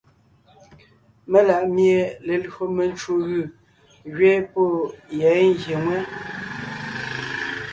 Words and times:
Mela 1.31 1.55
ʼmie 1.63 1.99
lelÿò 2.25 2.63
mencwò 2.77 3.13
gʉ̀ 3.29 3.43
gẅiin 4.15 4.43
pɔ́ 4.53 4.67
yɛ́ 5.19 5.35
ngyè 5.49 5.75
ŋwɛ́. 5.83 5.99